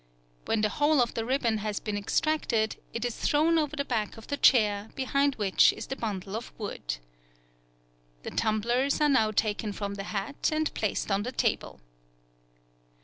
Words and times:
When 0.45 0.61
the 0.61 0.69
whole 0.69 0.99
of 0.99 1.13
the 1.13 1.23
ribbon 1.25 1.59
has 1.59 1.79
been 1.79 1.95
extracted, 1.95 2.77
it 2.91 3.05
is 3.05 3.15
thrown 3.17 3.59
over 3.59 3.75
the 3.75 3.85
back 3.85 4.17
of 4.17 4.25
the 4.25 4.35
chair, 4.37 4.89
behind 4.95 5.35
which 5.35 5.71
is 5.73 5.85
the 5.85 5.95
bundle 5.95 6.35
of 6.35 6.51
wood. 6.57 6.97
The 8.23 8.31
tumblers 8.31 8.99
are 8.99 9.07
now 9.09 9.29
taken 9.29 9.71
from 9.73 9.93
the 9.93 10.05
hat, 10.05 10.49
and 10.51 10.73
placed 10.73 11.11
on 11.11 11.21
the 11.21 11.31
table. 11.31 11.81